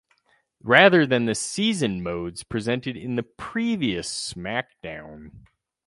[0.63, 5.45] Rather than the Season Modes presented in the previous SmackDown!